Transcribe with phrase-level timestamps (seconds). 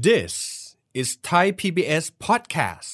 [0.00, 0.34] This
[0.94, 2.90] is Thai PBS podcast.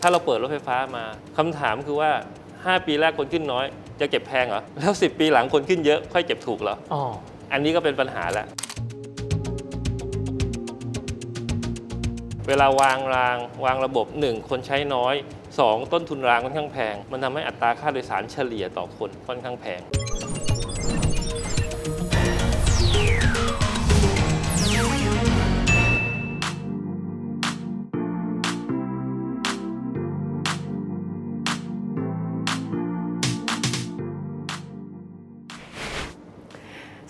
[0.00, 1.04] ถ้าเราเปิดรถไฟฟ้ามา
[1.36, 2.10] คำถามคือว่า
[2.48, 3.66] 5 ปีแรกคนขึ้นน้อย
[4.00, 7.02] จะเก็บแพงเหรอ แล้ว 10 ปีหลังคนขึ้นเยอะ ค่อยเก็บถูกเหรออ๋อ
[7.52, 8.46] อันนี้ก็เป็นปัญหาแล้ว
[12.48, 15.14] เวลาวางรางวางระบบ 1 คนใช้น้อย
[15.54, 19.82] 2 ต้นทุนรางค่อนข้างแพง มันทำให้อัตราค่าโดยสารเฉลี่ยต่อคนค่อนข้างแพง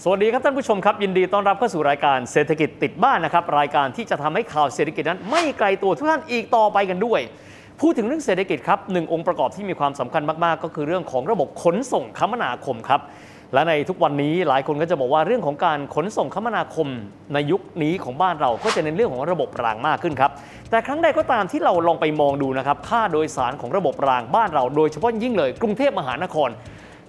[0.05, 7.21] สวัสดีครับท่านผู้ชมครับ ยินดีต้อนรับเข้าสู่รายการเศรษฐกิจติดบ้านนะครับ รายการที่จะทำให้ข่าวเศรษฐกิจนั้น ไม่ไกลตัวทุกท่านอีกต่อไปกันด้วย
[7.81, 13.01] พูดถึงเรื่องเศรษฐกิจครับหนึ่งองค์ประกอบที่มีความสำคัญมาก ๆ ก็คือเรื่องของระบบขนส่งคมนาคมครับ
[13.55, 16.89] และในทุกวันนี้หลายคนก็จะบอกว่าเรื่องของการขนส่งคมนาคม
[17.35, 20.30] ในยุคนี้ของบ้านเราก็จะเน้นเรื่องของระบบรางมากขึ้นครับ
[20.71, 26.51] แต่ครั้งใดก็ตามที่เราลองไปมองดูนะครับค่าโดยสารของระบบรางบ้านเรา โดยเฉพาะยิ่งเลย กรุงเทพมหานคร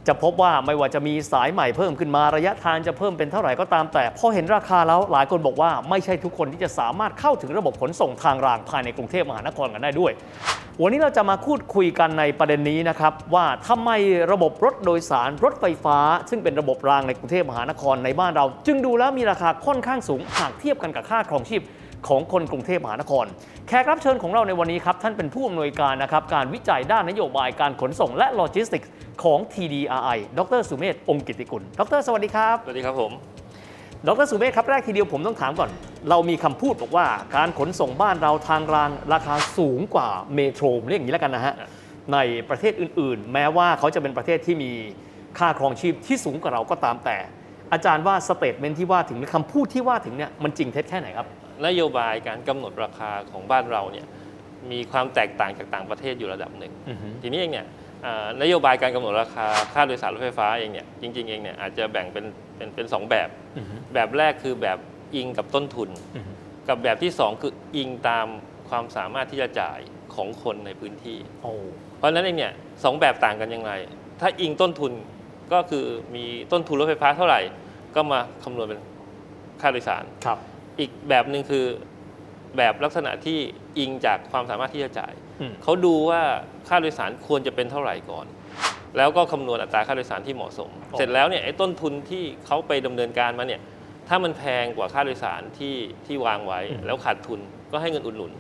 [0.08, 10.12] จะพบว่าไม่ว่าจะมีสายใหม่เพิ่มขึ้นมาระยะทางจะเพิ่มเป็นเท่าไหร่ก็ตามแต่พอเห็นราคาแล้วหลายคนบอกว่าไม่ใช่ทุกคนที่จะสามารถเข้าถึงระบบขนส่งทางรางภายในกรุงเทพมหานครกันได้ด้วย
[10.82, 13.90] วันนี้เราจะมาพูดคุยกันในประเด็นนี้นะครับว่าทำไม
[14.32, 15.98] ระบบรถโดยสารรถไฟฟ้า
[16.30, 21.62] ซึ่งเป็นระบบรางในกรุงเทพมหานครในบ้านเรา จึงดูแล้วมีราคาค่อนข้างสูงหากเทียบกันกับค่าครองชีพ
[22.08, 23.26] ของคนกรุงเทพมหานคร
[23.68, 28.92] แขกรับเชิญของเราในวันนี้ครับ ท่านเป็นผู้อำนวยการนะครับการวิจัยด้านนโยบายการขนส่งและโลจิสติกส์
[29.24, 33.12] ของ TDRI ดร.สุเมธองค์กิตติกุล ดร สวัสดีครับ สวัสดีครับผม
[34.08, 35.70] ดรสุเมธครับแรกทีเดียวผมต้องถามก่อน
[36.10, 41.70] เรามีคำพูดบอกว่า การขนส่งบ้านเราทางรางราคาสูงกว่า metro เรียกอย่างนี้แล้วกันนะฮะครับ
[42.14, 42.18] ใน
[42.50, 44.72] ประเทศอื่น ๆ แม้ว่าเขาจะเป็นประเทศที่มี
[45.38, 47.18] ค่าครองชีพที่สูงกว่าเราก็ตามแต่
[47.74, 51.28] อาจารย์ว่า statement ที่ว่าถึงหรือคำพูดที่ว่าถึงเนี่ยมันจริงเท็จแค่ไหนครับ
[51.66, 54.08] นโยบายการกำหนดราคาของบ้านเราเนี่ย
[54.72, 57.68] มีความแตกต่างจากต่างประเทศอยู่ระดับหนึ่งอือฮึทีนี้เองเนี่ย
[58.06, 62.26] อ่านโยบายการกำหนดราคาค่าโดยสารรถไฟฟ้าเองเนี่ยจริงๆเองเนี่ยอาจจะแบ่งเป็น
[62.56, 64.78] เป็นเป็นสองแบบอือฮึแบบแรกคือแบบ
[65.16, 66.32] อิงกับต้นทุนอือฮึ
[66.68, 68.28] กับแบบที่สองคืออิงตาม
[68.70, 69.80] ความสามารถที่จะจ่าย
[70.16, 71.52] ของคนในพื้นที่โอ้
[71.98, 72.54] เพราะฉะนั้นเองเนี่ย
[72.84, 73.72] สองแบบต่างกันยังไง
[74.22, 74.92] ถ้าอิงต้นทุน
[75.54, 77.42] ก็คือมีต้นทุนรถไฟฟ้าเท่าไหร่
[77.96, 78.80] ก็มาคำนวณเป็น
[79.62, 80.40] ค่าโดยสารครับ
[80.80, 81.66] อีกแบบหนึ่งคือ
[82.58, 83.40] แบบลักษณะที่
[83.78, 86.22] อิงจากความสามารถที่จะจ่ายอืมเขาดูว่า
[86.68, 88.26] ค่าโดยสารควรจะเป็นเท่าไหร่ก่อน
[88.98, 93.62] แล้วก็คำนวณอัตราค่าโดยสารที่เหมาะสม เสร็จแล้วเนี่ยไอ้ต้นทุนที่เขาไปดำเนินการมาเนี่ย
[94.08, 97.40] ถ้ามันแพงกว่าค่าโดยสารที่ที่วางไว้ แล้วขาดทุน
[97.72, 98.32] ก็ให้เงินอุดหนุน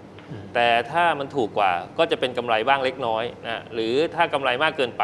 [0.56, 5.04] แต่ถ้ามันถูกกว่าก็จะเป็นกำไรบ้างเล็กน้อยนะหรือถ้ากำไรมากเกินไป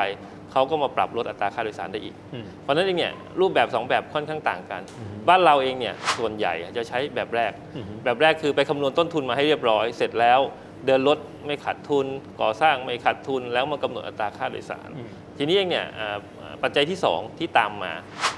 [0.52, 10.40] เขาก็มาปรับลดอัตราค่าโดยสารได้อีกอืมเพราะฉะนั้นเองเนี่ยรูปแบบ 2 แบบค่อนข้างต่างกันอืมบ้านเราเองเนี่ยส่วนใหญ่จะใช้แบบแรกอือฮึแบบแรกคือไปคำนวณต้นทุนมาให้เรียบร้อย เสร็จแล้ว
[10.86, 12.06] เดินรถไม่ขาดทุน
[12.42, 15.08] ก่อสร้างไม่ขาดทุน แล้วมากำหนดอัตราค่าโดยสารอืม
[15.38, 16.18] ทีนี้เองเนี่ยอ่า
[16.64, 17.94] ปัจจัยที่ 2 ที่ตามมา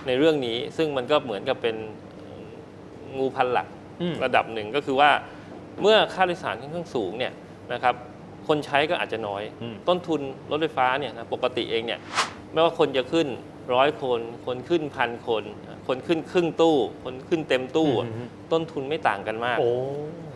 [0.07, 1.75] ในเรื่องนี้ซึ่งมันก็เหมือนกับเป็น
[3.17, 3.67] งูพันหลัก
[4.01, 5.11] อืมระดับหนึ่งก็คือว่า
[5.81, 7.33] เมื่อค่าโดยสารค่อนข้างสูงเนี่ย
[7.73, 7.95] นะครับ
[8.49, 10.21] คนใช้ก็อาจจะน้อย อืม ต้นทุน
[10.51, 11.99] รถไฟฟ้าเนี่ยนะปกติเองเนี่ย
[12.51, 13.27] ไม่ว่าคนจะขึ้น
[13.73, 15.43] ร้อยคน คนขึ้นพันคน
[15.87, 19.69] คนขึ้นครึ่งตู้ คนขึ้นเต็มตู้อะอือฮึต้นทุนไม่ต่างกันมาก โอ้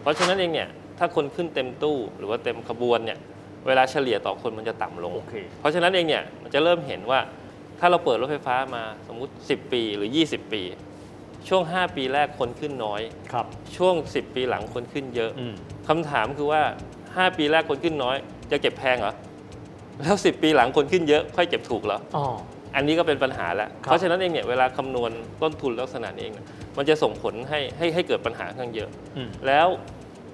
[0.01, 0.69] เพราะฉะนั้นเองเนี่ย
[1.00, 3.18] ถ้าคนขึ้นเต็มตู้หรือว่าเต็มขบวนเนี่ย
[3.68, 7.19] เวลาเฉลี่ยต่อคนมันจะต่ำลง โอเค เพราะฉะนั้นเองเนี่ยมันจะเริ่มเห็นว่า
[7.80, 10.63] ถ้าเราเปิดรถไฟฟ้ามาสมมุติ 10 ปีหรือ 20 ปี
[11.47, 13.01] ช่วง 5 ปีแรกคนขึ้นน้อย
[13.31, 13.45] ครับ
[13.78, 15.56] ช่วง 10 ปีหลังคนขึ้นเยอะอืม
[15.88, 16.62] คำถามคือว่า
[17.18, 18.16] 5 ปีแรกคนขึ้นน้อย
[18.51, 19.13] จะเก็บแพงเหรอ
[20.01, 22.25] แล้ว 10 ปีหลังคนขึ้นเยอะ ค่อยเก็บถูกเหรออ๋อ
[22.75, 26.47] อันนี้ก็เป็นปัญหาแล้วครับเพราะฉะนั้นเองเนี่ยเวลาคำนวณต้นทุนลักษณะนี้เองเนี่ย
[26.78, 29.68] มันจะส่งผลให้ให้ให้เกิดปัญหาข้างเยอะ อืม แล้ว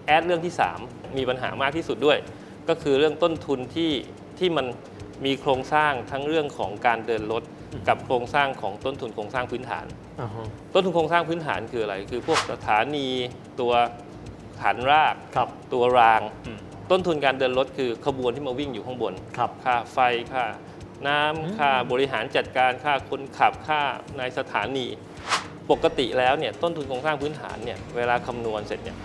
[0.05, 0.53] แอดเรื่องที่
[0.85, 2.17] 3 มีปัญหามากที่สุดด้วย
[2.69, 3.91] ก็คือเรื่องต้นทุนที่
[4.39, 4.65] ที่มัน
[5.25, 7.43] มีโครงสร้างทั้งเรื่องของการเดินรถ
[7.87, 9.85] กับโครงสร้างของต้นทุนโครงสร้างพื้นฐาน
[10.21, 13.07] อ่าฮะต้นทุนโครงสร้างพื้นฐานคืออะไร คือพวกสถานี
[13.59, 13.71] ตัว
[14.61, 16.59] ฐานราก ครับ ตัวราง อืม
[16.91, 19.97] ต้นทุนการเดินรถคือขบวนที่มาวิ่งอยู่ข้างบนครับค่าไฟ
[20.33, 20.45] ค่า
[21.07, 23.81] น้ำค่าบริหารจัดการค่าคนขับค่า
[24.17, 24.87] ในสถานี
[25.71, 28.97] ปกติแล้วเนี่ยต้นทุนโครงสร้างพื้นฐานเนี่ยเวลาคำนวณเสร็จเนี่ย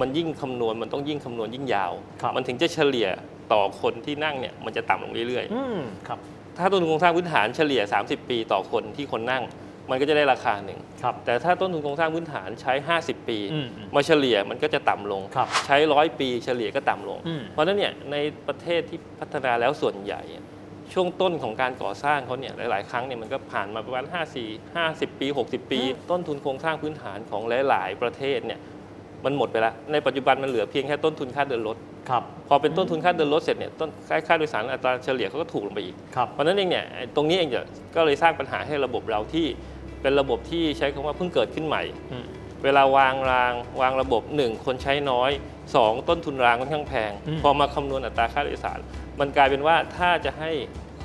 [0.00, 1.92] มันยิ่งคำนวณมันต้องยิ่งคำนวณยิ่งยาว
[2.22, 3.08] ครับมันถึงจะเฉลี่ย
[3.52, 9.42] ต่อคนที่นั่งเนี่ยมันจะต่ำลงเรื่อยอืมครับๆถ้าต้นทุนโครงสร้างพื้นฐานเฉลี่ย 30 ปีต่อคนที่คนนั่ง
[9.90, 12.72] มันก็จะได้ราคาหนึ่งครับแต่ถ้าต้นทุนโครงสร้างพื้นฐานใช้
[13.02, 18.16] 50 ปีอืมอืมมาเฉลี่ยมันก็จะต่ำลงครับใช้ร้อยปีเฉลี่ยก็ต่ำลงอืมเพราะฉะนั้นเนี่ยใน
[18.46, 20.44] ประเทศที่พัฒนาแล้วส่วนใหญ่อะ
[20.92, 28.60] ช่วงต้นของการก่อสร้างเขาเนี่ยหลาย ๆ ครั้งเนี่ยมันก็ผ่านมาประมาณ5 4 50 ปี 60 ปี ต้นทุนโครงสร้างพื้นฐานของหลาย ๆ ประเทศเนี่ย
[29.24, 31.76] มันหมดไปแล้ว ในปัจจุบันมันเหลือเพียงแค่ต้นทุนค่าเดินรถ
[32.10, 37.62] ครับพอเป็นต้นทุนค่าเดินรถเสร็จเนี่ยต้นค่าค่าโดยสารอัตราเฉลี่ยเขาก็ถูกลงไปอีกครับเพราะฉะนั้นเองเนี่ยไอ้ตรงนี้เองจะ
[37.96, 39.46] ก็เลยสร้างปัญหาให้ระบบเราที่
[40.02, 41.82] เป็นระบบที่ใช้คำว่าเพิ่งเกิดขึ้นใหม่
[42.12, 42.24] อืม
[42.64, 45.30] เวลาวางรางวางระบบ 1 คนใช้น้อย
[45.70, 48.78] 2 ต้นทุนรางค่อนข้างแพงอืมพอมาคำนวณอัตราค่าโดยสาร
[49.20, 50.50] มันกลายเป็นว่าถ้าจะให้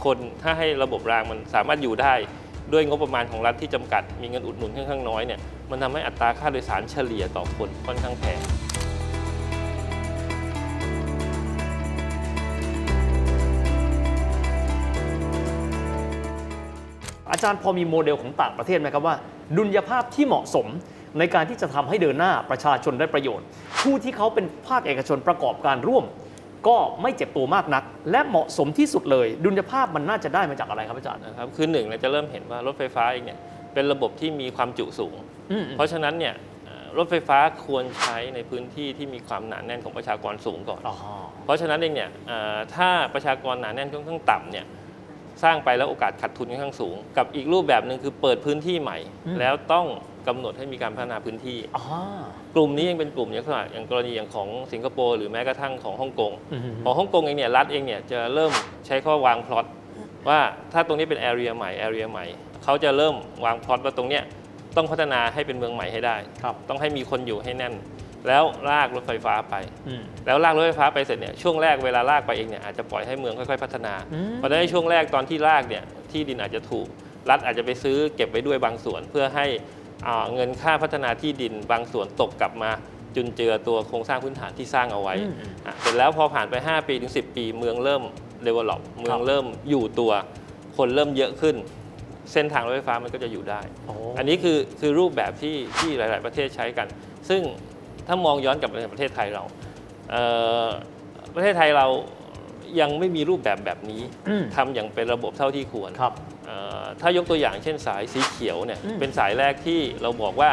[0.06, 2.14] คนถ้าให้ระบบรางมันสามารถอยู่ได้
[2.74, 5.40] ด้วยงบประมาณของรัฐที่จำกัด มีเงินอุดหนุนค่อนข้างน้อยเนี่ย
[5.72, 8.40] มันทำให้อัตราค่าโดยสารเฉลี่ยต่อคนค่อนข้างแพง
[17.36, 19.16] อาจารย์พอมีโมเดลของต่างประเทศไหมครับว่า
[19.58, 20.68] ดุลยภาพที่เหมาะสม
[21.20, 23.46] ในการที่จะทำให้เดินหน้าประชาชนได้ประโยชน์
[23.82, 26.06] ผู้ที่เขาเป็นภาคเอกชนประกอบการร่วม
[26.68, 33.40] ก็ไม่เจ็บตัวมากนัก และเหมาะสมที่สุดเลย ดุลยภาพมันน่าจะได้มาจากอะไรครับอาจารย์นะครับคือหนึ่งเราจะเริ่มเห็นว่ารถไฟฟ้าเองเนี่ย
[33.74, 35.16] เป็นระบบที่มีความจุสูง
[35.52, 36.34] อืมเพราะฉะนั้นเนี่ย
[36.66, 40.96] เอ่อรถไฟฟ้าควรใช้ในพื้นที่ที่มีความหนาแน่นของประชากรสูงก่อนอ๋อ
[41.46, 44.66] เพราะฉะนั้นเองเนี่ยเอ่อถ้าประชากรหนาแน่นค่อนข้างต่ำเนี่ย
[45.44, 48.98] สร้างไปแล้วโอกาสขาดทุนค่อนข้างสูง กับอีกรูปแบบหนึ่งคือเปิดพื้นที่ใหม่
[49.40, 49.86] แล้วต้อง
[50.28, 51.84] กำหนดให้มีการพัฒนาพื้นที่อ๋อ
[52.56, 58.52] กลุ่มนี้ยังเป็นกลุ่มอย่างอย่างกรณีอย่างของสิงคโปร์หรือแม้กระทั่งของฮ่องกงอืมของฮ่องกงเองเนี่ยรัฐเองเนี่ยจะเริ่ม
[58.86, 59.66] ใช้ข้อวางพล็อต
[60.30, 60.40] ว่า
[60.74, 62.26] ถ้าตรงนี้เป็นแอเรียใหม่แอเรียใหม่
[62.64, 63.16] เขาจะเริ่ม
[63.46, 64.24] วางพล็อตว่าตรงเนี้ย
[64.78, 67.74] ต้องพัฒนาให้เป็นเมืองใหม่ให้ได้ครับต้องให้มีคนอยู่ให้แน่น
[68.28, 69.56] แล้วลากรถไฟฟ้าไป
[69.88, 76.88] อืมแล้วลากรถไฟฟ้าไปเสร็จเนี่ยช่วงแรกเวลาลากไปเองเนี่ยอาจจะปล่อยให้เมืองค่อยๆพัฒนาอืมเพราะฉะนั้นในช่วงแรกตอนที่ลากเนี่ยที่ดินอาจจะถูก
[77.30, 79.46] รัฐอาจจะไปซื้อเก็บไว้ด้วยบางส่วน เพื่อให้
[80.08, 82.72] อ่าเงินค่าพัฒนาที่ดินบางส่วนตกกลับมา
[83.16, 85.34] จุนเจือตัวโครงสร้างพื้นฐานที่สร้างเอาไว้อืม
[85.66, 88.04] อะเสร็จแล้วพอผ่านไป 5 ปีถึง 10 ปี เมืองเริ่ม
[88.48, 90.12] develop เมืองเริ่มอยู่ตัว
[90.78, 91.56] คนเริ่มเยอะขึ้น
[92.34, 96.88] เส้นทางรถไฟฟ้ามันก็จะอยู่ได้โอ้อันนี้คือคือรูปแบบที่ที่หลาย ๆ ประเทศใช้กัน
[97.30, 97.42] ซึ่ง
[98.08, 99.44] ถ้ามองย้อนกลับไปในประเทศไทยเรา
[100.12, 100.24] เอ่
[100.66, 100.68] อ
[101.36, 101.88] ประเทศไทยเรา
[102.80, 106.14] ยังไม่มีรูปแบบแบบนี้อืมทำอย่างเป็นระบบเท่าที่ควรครับ
[106.46, 110.52] เอ่อถ้ายกตัวอย่างเช่นสายสีเขียวเนี่ยอืมเป็นสายแรกที่เราบอกว่า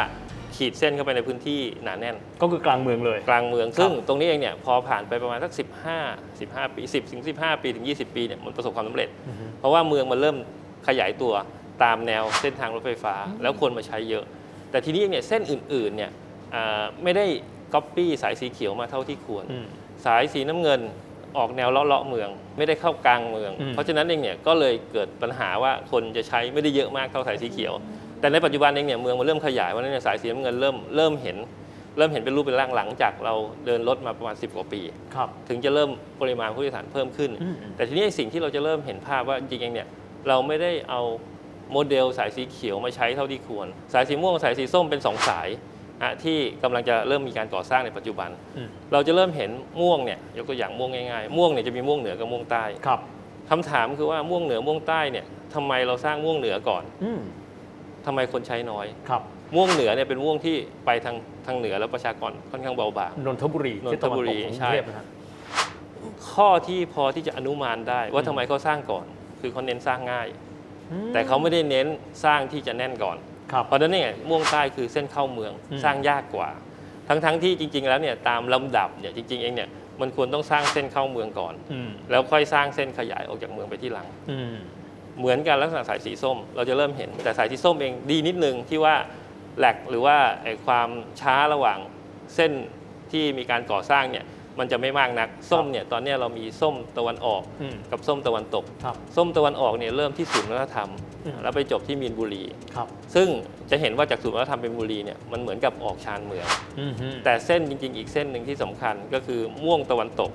[0.55, 5.51] ขีดเส้นเข้าไปในพื้นที่หนาแน่น ก็คือกลางเมืองเลยกลางเมือง ซึ่งตรงนี้เองเนี่ยพอผ่านไปประมาณสัก
[5.99, 10.37] 15 15 ปี 10ถึง15 ปีถึง 20 ปีเนี่ยมันประสบความสำเร็จอือฮึเพราะว่าเมืองมันเริ่ม
[10.87, 11.33] ขยายตัว
[11.83, 14.23] ตามแนวเส้นทางรถไฟฟ้า แล้วคนมาใช้เยอะ
[14.71, 16.22] แต่ทีนี้เนี่ยเส้นอื่นๆเนี่ยอ่า
[17.03, 17.25] ไม่ได้
[17.73, 19.65] ก๊อปปี้สายสีเขียวมาเท่าที่ควรอืม
[20.05, 20.81] สายสีน้ำเงิน
[21.37, 27.73] ออกแนวเลาะๆเมือง ไม่ได้เข้ากลางเมืองอืมเพราะฉะนั้นเองเนี่ยก็เลยเกิดปัญหาว่าคนจะใช้ไม่ได้เยอะมากเท่าสายสีเขียว
[28.19, 31.37] แต่ในปัจจุบันเองเนี่ยเมืองมันเริ่มขยายวันนั้นเนยสายสีน้ำเงินเริ่มเริ่มเห็น
[31.97, 33.33] เริ่มเห็นเป็นรูปเป็นร่างหลังจากเรา
[33.65, 34.81] เดินรถมาประมาณ 10 กว่าปี
[35.15, 35.89] ครับถึงจะเริ่ม
[36.21, 39.87] ปริมาณผู้โดยสารเพิ่มขึ้นอืมแต่ทีนี้สิ่งที่เราจะเริ่มเห็นภาพว่าจริงๆเองเนี่ย
[40.27, 41.01] เราไม่ได้เอา
[41.71, 45.61] โมเดลสายสีเขียวมาใช้เท่าที่ควร สายสีม่วงสายสีส้มเป็นสองสายอะ
[46.23, 49.51] ที่กำลังจะเริ่มมีการก่อสร้างในปัจจุบันอืมเราจะเริ่มเห็น
[49.81, 52.99] ม่วงเนี่ยยกตัวอย่างม่วงง่ายๆ ม่วงเนี่ยจะมีม่วงเหนือกับม่วงใต้ครับ
[53.49, 57.21] คำถามคือว่าม่วงเหนือม่วงใต้เนี่ยทำไมเราสร้างม่วงเหนือก่อนอืม
[58.05, 59.21] ทำไมคนใช้น้อยครับ
[59.55, 60.55] ม่วงเหนือเนี่ยเป็นม่วงที่
[60.85, 65.05] ไปทางทางเหนือแล้วประชากรค่อนข้างเบาบางนนทบุรีนนทบุรีทิศตะวันตกของกรุงใช่เทพนะฮะ
[66.33, 69.05] ข้อที่พอที่จะอนุมานได้ว่าทำไมเขาสร้างก่อน
[69.41, 70.27] คือเขาเน้นสร้างง่าย
[70.91, 71.87] อืมแต่เขาไม่ได้เน้น
[72.23, 73.32] สร้างที่จะแน่นก่อนครับ
[73.65, 76.49] เพราะฉะนั้นเนี่ยม่วงใต้คือเส้นเข้าเมืองอืมสร้างยากกว่า
[77.07, 79.69] ทั้งๆที่จริง ๆ แล้วเนี่ยตามลำดับเนี่ยจริง ๆ เองเนี่ย
[80.01, 84.55] มันควรต้องสร้างเส้นเข้าเมืองก่อนอืมแล้วค่อยสร้างเส้นขยายออกจากเมืองไปที่หลังอืม
[85.19, 88.95] เหมือนกันลักษณะสายสีส้ม เราจะเริ่มเห็นแต่สายสีส้มเองดีนิดนึงที่ว่า
[89.57, 90.89] แหลกหรือว่าไอ้ความ
[91.21, 91.79] ช้าระหว่าง
[92.35, 92.51] เส้น
[93.11, 94.25] ที่มีการก่อสร้างเนี่ย
[94.59, 100.89] มันจะไม่มากนัก ส้มเนี่ยตอนเนี้ยเรามีส้มตะวันออกอืมกับส้มตะวันตกครับส้มตะวันออกเนี่ยเริ่มที่ศูนย์วัฒนธรรม
[101.25, 102.43] อืมแล้วไปจบที่มีนบุรี
[102.75, 103.27] ครับซึ่ง
[103.71, 106.47] จะเห็นว่าจากศูนย์วัฒนธรรมเป็นบุรีเนี่ยมันเหมือนกับออกชานเมือง
[106.79, 110.31] อืมฮึแต่เส้นจริง ๆ อีกเส้นหนึ่งที่สำคัญก็คือม่วงตะวันตก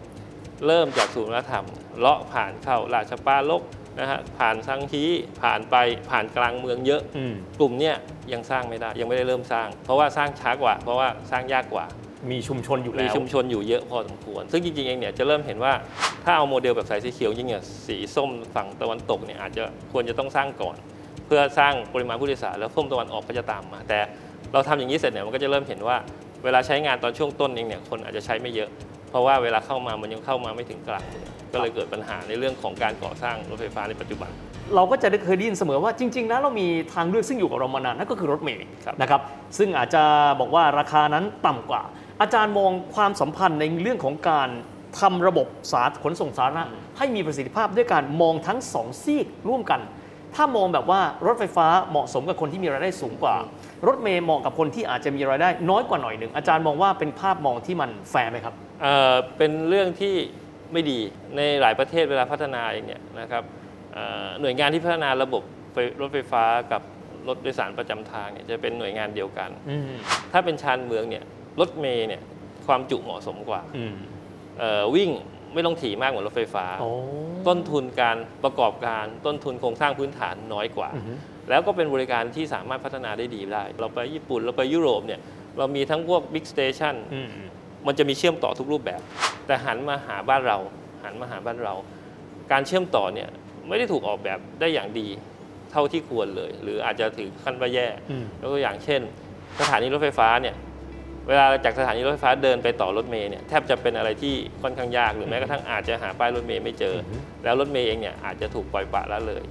[0.67, 1.67] เริ่มจากศูนย์วัฒนธรรม
[1.99, 3.63] เลาะผ่านเข้าราชปาลก
[3.99, 5.05] นะฮะผ่านสังฮี
[5.43, 5.77] ผ่านไป
[6.11, 7.95] ผ่านกลางเมืองเยอะอืมกลุ่มเนี้ย
[8.33, 11.87] ยังสร้างไม่ได้ยังไม่ได้เริ่มสร้าง เพราะว่าสร้างช้ากว่า เพราะว่าสร้างยากกว่า
[12.31, 15.73] มีชุมชนอยู่มีแล้วชุมชนอยู่เยอะพอสมควร ซึ่งจริงๆเองเนี่ยจะเริ่มเห็นว่า
[16.25, 20.77] ถ้าเอาโมเดลแบบสายสีเขียวจริงเนี่ยสีส้มฝั่งตะวันตกเนี่ยอาจจะควรจะต้องสร้างก่อน
[21.27, 23.99] เพื่อสร้างปริมาณผู้โดยสารแล้วส้มตะวันออกก็จะตามมา แต่
[24.53, 25.97] เราทำอย่างนี้เสร็จเนี่ยมันก็จะเริ่มเห็นว่า
[26.45, 28.69] เวลาใช้งานตอนช่วงต้นเองเนี่ยคนอาจจะใช้ไม่เยอะ
[29.11, 34.31] เพราะว่าเวลาเข้ามามันยังเข้ามาไม่ถึงกลางเมืองก็เลยเกิดปัญหาในเรื่องของการก่อสร้างรถไฟฟ้าในปัจจุบัน
[34.75, 39.21] เราก็จะได้เคยได้ยินเสมอว่าจริงๆนะเรามีทางเลือกซึ่งอยู่กับเรามานานนั่นก็คือรถเมล์ครับ นะครับ
[39.59, 40.03] ซึ่งอาจจะ
[40.41, 41.83] บอกว่าราคานั้นต่ำกว่า
[42.21, 44.49] อาจารย์มองความสัมพันธ์ในเรื่องของการ
[44.99, 46.65] ททำระบบสาขนส่งสาธารณะ
[46.99, 49.81] ให้มีประสิทธิภาพด้วยการมองทั้งสองซีกร่วมกัน
[50.35, 53.37] ถ้ามองแบบว่ารถไฟฟ้าเหมาะสมกับคนที่มีรายได้สูงกว่า
[53.87, 60.15] รถเมย์เหมาะกับคนที่อาจจะมีรายได้น้อยกว่าหน่อยหนึ่งอาจารย์มองว่าเป็นภาพมองที่มันแฟร์ไหมครับเอ่อเป็นเรื่องที่
[60.73, 60.99] ไม่ดี
[61.37, 63.43] ในหลายประเทศเวลาพัฒนาเองเนี่ยนะครับ
[63.93, 66.83] เอ่อหน่วยงานที่พัฒนาระบบไฟรถไฟฟ้ากับ
[67.29, 69.51] รถโดยสารประจำทางเนี่ยจะเป็นหน่วยงานเดียวกัน
[70.33, 71.25] ถ้าเป็นชานเมืองเนี่ย
[71.61, 72.23] รถเมย์เนี่ย
[72.67, 73.61] ความจุเหมาะสมกว่า
[74.59, 75.11] เอ่อวิ่ง
[75.55, 76.67] ไม่ต้องถี่มากเหมือนรถไฟฟ้า
[77.49, 80.91] ต้นทุนการประกอบการต้นทุนโครงสร้างพื้นฐานน้อยกว่า
[81.49, 85.21] แล้วก็เป็นบริการที่สามารถพัฒนาได้ดีได้ เราไปญี่ปุ่นเราไปยุโรปเนี่ย
[85.59, 86.95] เรามีทั้งพวก Big Station
[87.87, 89.01] มันจะมีเชื่อมต่อทุกรูปแบบ
[89.47, 90.59] แต่หันมาหาบ้านเรา
[91.03, 91.75] หันมาหาบ้านเรา
[92.53, 93.29] การเชื่อมต่อเนี่ย
[93.69, 95.09] ไม่ได้ถูกออกแบบได้อย่างดี
[95.71, 99.01] เท่าที่ควรเลย หรืออาจจะถึงขั้นว่าแย่อืมยกตัวอย่างเช่น
[99.61, 100.55] สถานีรถไฟฟ้าเนี่ย
[101.29, 107.13] เวลาจากสถานีรถไฟฟ้าเดินไปต่อรถเมล์เนี่ยแทบจะเป็นอะไรที่ค่อนข้างยากหรือแม้กระทั่งอาจจะหาป้ายรถเมล์ไม่เจออ
[107.45, 109.45] แล้วรถเมล์เองเนี่ยอาจจะถูกปล่อยปละละเลย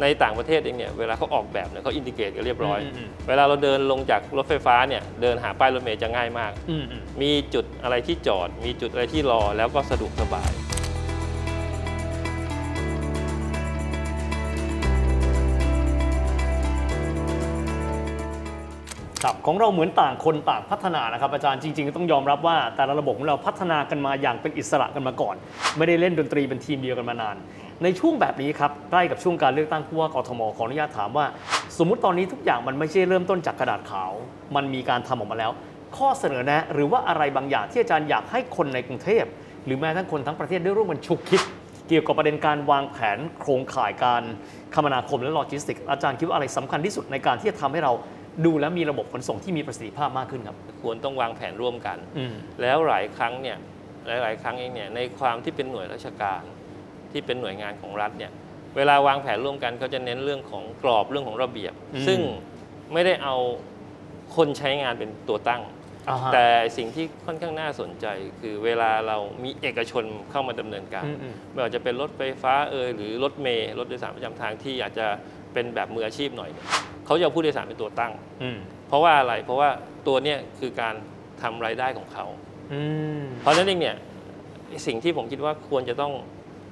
[0.00, 10.52] ในต่างประเทศเองเนี่ยเวลาเขาออกแบบเนี่ยเขาอินดิเกตกันเรียบร้อยอืมอืมเวลาเราเดินลงจากรถไฟฟ้าเนี่ยเดินหาป้ายรถเมล์จะง่ายมากอืมอืมมีจุดอะไรที่จอด มีจุดอะไรที่รอแล้วก็สะดวกสบาย
[19.46, 25.34] ของเราเหมือนต่างคนต่างพัฒนานะครับอาจารย์จริงๆ ต้องยอมรับว่าแต่ละระบบของเราพัฒนากันมาอย่างเป็นอิสระกันมาก่อน
[25.76, 27.36] ไม่ได้เล่นดนตรีเป็นทีมเดียวกันมานาน
[27.82, 31.26] ในช่วงแบบนี้ครับใกล้กับช่วงการเลือกตั้งผู้ว่ากทมขออนุญาตถามว่า
[31.78, 34.12] สมมุติตอนนี้ทุกอย่างมันไม่ใช่เริ่มต้นจากกระดาษขาว
[34.56, 35.50] มันมีการทำออกมาแล้ว
[35.96, 39.24] ข้อเสนอแนะหรือว่าอะไรบางอย่างที่อาจารย์อยากให้คนในกรุงเทพ
[39.64, 41.40] หรือแม้ทั้งคนทั้งประเทศได้ร่วมกันฉุกคิด
[41.88, 44.22] เกี่ยวกับประเด็นการวางแผนโครงข่ายการ
[44.74, 47.92] คมนาคมและโลจิสติกส์อาจารย์คิดว่าอะไรสำคัญที่สุดในการที่จะทำให้เรา
[48.44, 53.56] ดูแลมีระบบขนส่งที่มีประสิทธิภาพมากขึ้นครับ ควรต้องวางแผนร่วมกัน อืม แล้วหลายครั้งเนี่ย
[54.06, 56.42] หลาย ๆ ครั้งเองเนี่ยในความที่เป็นหน่วยราชการ
[57.12, 58.32] ที่เป็นหน่วยงานของรัฐเนี่ย
[58.76, 62.20] เวลาวางแผนร่วมกันเขาจะเน้นเรื่องของกรอบเรื่องของระเบียบ อืม ซึ่ง
[62.92, 63.34] ไม่ได้เอา
[64.36, 65.62] คนใช้งานเป็นตัวตั้ง
[66.08, 68.06] อ่าฮะแต่สิ่งที่ค่อนข้างน่าสนใจ
[68.40, 75.06] คือเวลาเรามีเอกชนเข้ามาดำเนินการ อืมอืม ไม่ว่าจะเป็นรถไฟฟ้าเอยหรือรถเมล์รถโดยสารประจำทางที่อาจจะ
[75.52, 76.66] เป็นแบบมืออาชีพหน่อยเนี่ย
[77.06, 78.58] เขาจะเอาผู้โดยสารเป็นตัวตั้งอืม
[78.88, 79.68] เพราะว่าอะไร เพราะว่า
[80.06, 80.94] ตัวเนี้ยคือการ
[81.42, 82.26] ทำรายได้ของเขา
[82.72, 82.80] อื
[83.20, 83.96] มเพราะฉะนั้นเองเนี่ย
[84.86, 86.12] สิ่งที่ผมคิดว่าควรจะต้อง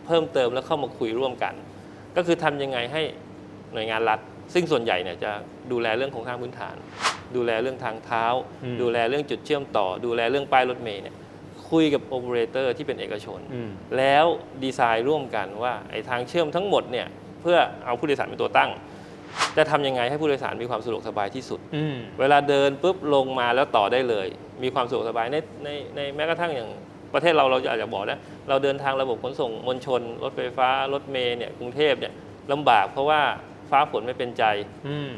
[0.07, 1.55] เพิ่มเติมแล้วเข้ามาคุยร่วมกัน
[2.17, 3.03] ก็คือทำยังไงให้
[3.73, 4.21] หน่วยงานรัฐ
[4.55, 5.31] ซึ่งส่วนใหญ่เนี่ยจะ
[5.73, 6.77] ดูแลเรื่องโครงสร้างพื้นฐาน
[7.37, 8.25] ดูแลเรื่องทางเท้า
[8.65, 11.15] อืมดูแลเรื่องจุดเชื่อมต่อ ดูแลเรื่องป้ายรถเมล์เนี่ย
[11.71, 14.27] คุยกับโอเปอเรเตอร์ที่เป็นเอกชนอืมแล้ว
[14.65, 17.07] ดีไซน์ร่วมกันว่าไอ้ทางเชื่อมทั้งหมดเนี่ย
[17.41, 18.71] เพื่อเอาผู้โดยสารเป็นตัวตั้ง
[19.57, 24.27] จะทำยังไงให้ผู้โดยสารมีความสะดวกสบายที่สุด อืม เวลาเดินปุ๊บลงมาแล้วต่อได้เลย
[24.63, 26.69] มีความสะดวกสบายในในในแม้กระทั่งอย่าง
[27.15, 32.13] ประเทศเราเราอาจจะบอกนะเราเดินทางระบบขนส่งมวลชน รถไฟฟ้า รถเมล์เนี่ยกรุงเทพเนี่ย
[32.53, 33.21] ลำบากเพราะว่า
[33.71, 34.45] ฟ้าฝนไม่เป็นใจ
[34.89, 35.11] อืม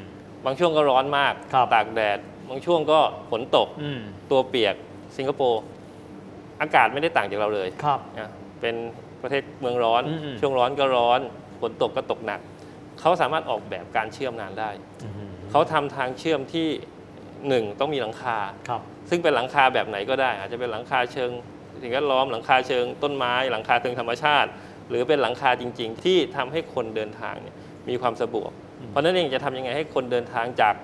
[0.44, 2.18] บางช่วงก็ร้อนมาก ครับ ตากแดด
[2.49, 4.75] บางช่วงก็ฝนตก อืม ตัวเปียก
[5.16, 5.62] สิงคโปร์
[6.61, 8.30] อากาศไม่ได้ต่างจากเราเลยครับ นะ
[8.61, 8.75] เป็น
[9.23, 11.21] ประเทศเมืองร้อน อืมช่วงร้อนก็ร้อน
[11.61, 12.40] ฝนตกก็ตกหนัก
[13.01, 14.71] เขาสามารถออกแบบการเชื่อมงานได้
[15.05, 16.69] อืมเขาทำทางเชื่อมที่
[17.49, 21.31] หนึ่งต้องมีหลังคาครับซึ่งเป็นหลังคาแบบไหนก็ได้ อาจจะเป็นหลังคาเชิง
[21.83, 24.49] สิ่งแวดล้อมหลังคาเชิงต้นไม้ หลังคาเชิงธรรมชาติ
[24.89, 27.55] หรือเป็นหลังคาจริง ๆ ที่ทำให้คนเดินทางเนี่ย
[27.89, 28.51] มีความสะดวก
[28.89, 30.75] เพราะฉะนั้นเองจะทำยังไงให้คนเดินทางจาก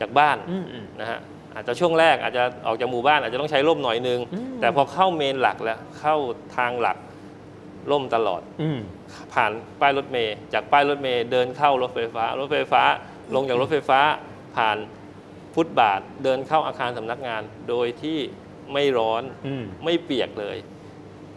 [0.00, 1.20] จากบ้านอืมอืมนะฮะ
[1.54, 6.14] อาจจะช่วงแรกอาจจะออกจากหมู่บ้านอาจจะต้องใช้ร่มหน่อยนึงอืมแต่พอเข้าเมนหลักแล้วเข้า
[6.56, 6.96] ทางหลัก
[7.90, 8.78] ร่มตลอดอืม
[9.34, 9.50] ผ่าน
[9.80, 12.82] ป้ายรถเมย์จากป้ายรถเมย์เดินเข้ารถไฟฟ้า รถไฟฟ้า
[13.34, 14.00] ลงจากรถไฟฟ้า
[14.56, 14.76] ผ่าน
[15.54, 18.18] ฟุตบาทเดินเข้าอาคารสำนักงาน โดยที่
[18.72, 20.56] ไม่ร้อนอืมไม่เปียกเลย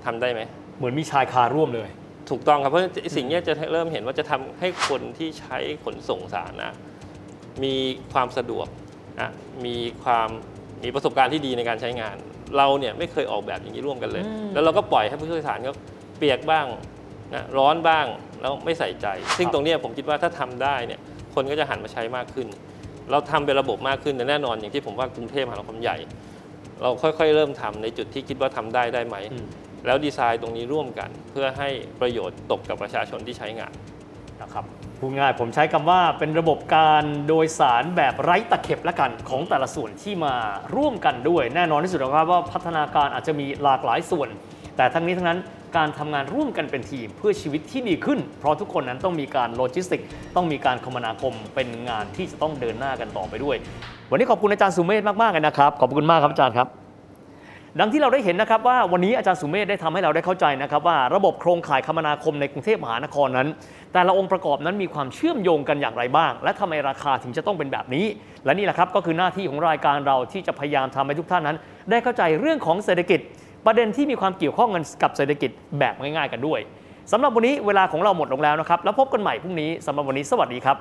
[0.05, 0.41] ทำได้ไหม
[0.77, 1.89] เหมือนมีชายคาร่วมเลย
[2.29, 2.83] ถูกต้องครับเพราะ
[3.15, 6.69] สิ่งเนี้ยจะเริ่มเห็นว่าจะทำให้คนที่ใช้ขนส่งสาธารณะ
[7.63, 7.75] มี
[8.13, 8.67] ความสะดวก
[9.19, 9.29] นะ
[9.65, 10.29] มีความ
[10.83, 12.15] มีประสบการณ์ที่ดีในการใช้งาน
[12.57, 15.75] เราเนี่ยไม่เคยออกแบบอย่างนี้ร่วมกันเลยอืมแล้วเราก็ปล่อยให้ผู้โดยสารเขา
[16.19, 16.65] เปียกบ้าง
[17.33, 18.05] นะร้อนบ้าง
[18.41, 19.07] แล้วไม่ใส่ใจ
[19.37, 20.99] ซึ่งตรงเนี้ยผมคิดว่าถ้าทำได้เนี่ย
[21.33, 22.47] คนก็จะหันมาใช้มากขึ้น
[23.11, 25.97] เราทำเป็นระบบมากขึ้นแต่แน่นอนอย่างที่ผมว่ากรุงเทพมหานครใหญ่
[26.81, 29.45] เราค่อยๆ เริ่มทำในจุดที่คิดว่าทำได้ได้ไหมอืม
[29.85, 31.69] แล้วดีไซน์ตรงนี้ร่วมกัน เพื่อให้
[32.01, 33.73] ประโยชน์ตกกับประชาชนที่ใช้งาน
[34.41, 34.65] นะครับ
[34.99, 40.35] พูดง่ายผมใช้คำว่าเป็นระบบการโดยสารแบบไร้ตะเข็บละกันของแต่ละส่วนที่มา
[40.75, 44.29] ร่วมกันด้วย แน่นอนที่สุดนะครับว่าพัฒนาการอาจจะมีหลากหลายส่วน
[44.77, 45.39] แต่ทั้งนี้ทั้งนั้น
[45.77, 50.01] การทำงานร่วมกันเป็นทีมเพื่อชีวิตที่ดีขึ้น เพราะทุกคนนั้นต้องมีการโลจิสติก
[50.35, 53.55] ต้องมีการคมนาคมเป็นงานที่จะต้องเดินหน้ากันต่อไปด้วย
[54.11, 56.69] วันนี้ขอบคุณอาจารย์สุเมธมากๆเลยนะครับ ขอบคุณมากครับอาจารย์ครับ
[57.79, 63.47] ดังที่เราได้เห็นนะครับว่าวันนี้อาจารย์สุเมธได้ทำให้เราได้เข้าใจนะครับว่าระบบโครงข่ายคมนาคมในกรุงเทพมหานครนั้น
[63.93, 68.05] แต่ละองค์ประกอบนั้นมีความเชื่อมโยงกันอย่างไรบ้าง และทำไมราคาถึงจะต้องเป็นแบบนี้
[68.45, 71.57] และนี่แหละครับก็คือหน้าที่ของรายการเราที่จะพยายามทำให้ทุกท่านนั้น
[71.89, 73.19] ได้เข้าใจเรื่องของเศรษฐกิจ
[73.65, 76.59] ประเด็นที่มีความเกี่ยวข้องกันกับเศรษฐกิจแบบง่ายๆกันด้วย
[77.11, 80.77] สำหรับวันนี้เวลาของเราหมดลงแล้วนะครับ แล้วพบกันใหม่พรุ่งนี้สำหรับวันนี้สวัสดีครับ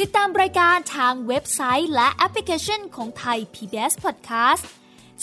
[0.00, 4.62] ติดตามรายการทางเว็บไซต์และแอปพลิเคชันของไทย PBS Podcast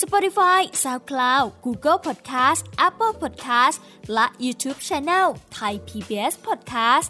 [0.02, 3.78] Spotify SoundCloud Google Podcast Apple Podcast
[4.14, 7.10] และ YouTube Channel Thai PBS Podcast